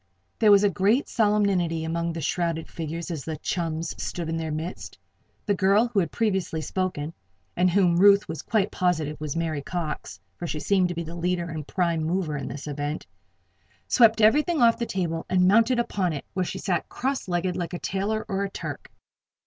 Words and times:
There 0.39 0.49
was 0.49 0.65
great 0.65 1.07
solemnity 1.07 1.83
among 1.85 2.11
the 2.13 2.21
shrouded 2.21 2.67
figures 2.67 3.11
as 3.11 3.23
the 3.23 3.37
chums 3.37 3.93
stood 4.01 4.29
in 4.29 4.37
their 4.37 4.49
midst. 4.49 4.97
The 5.45 5.53
girl 5.53 5.89
who 5.89 5.99
had 5.99 6.09
previously 6.11 6.59
spoken 6.59 7.13
(and 7.55 7.69
whom 7.69 7.97
Ruth 7.97 8.27
was 8.27 8.41
quite 8.41 8.71
positive 8.71 9.21
was 9.21 9.35
Mary 9.35 9.61
Cox 9.61 10.19
for 10.37 10.47
she 10.47 10.59
seemed 10.59 10.89
to 10.89 10.95
be 10.95 11.03
the 11.03 11.13
leader 11.13 11.47
and 11.47 11.67
prime 11.67 12.03
mover 12.03 12.35
in 12.35 12.47
this 12.47 12.65
event) 12.65 13.05
swept 13.87 14.21
everything 14.21 14.59
off 14.59 14.79
the 14.79 14.87
table 14.87 15.23
and 15.29 15.47
mounted 15.47 15.77
upon 15.77 16.13
it, 16.13 16.25
where 16.33 16.45
she 16.45 16.57
sat 16.57 16.89
cross 16.89 17.27
legged 17.27 17.55
like 17.55 17.73
a 17.73 17.77
tailor, 17.77 18.25
or 18.27 18.43
a 18.43 18.49
Turk. 18.49 18.89